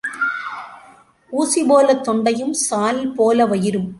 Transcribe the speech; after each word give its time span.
ஊசி 1.33 1.63
போலத் 1.63 2.03
தொண்டையும் 2.07 2.53
சால் 2.59 3.13
போல 3.13 3.45
வயிறும். 3.45 3.89